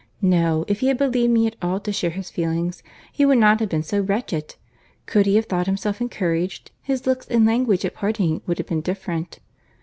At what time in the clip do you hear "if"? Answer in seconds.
0.67-0.79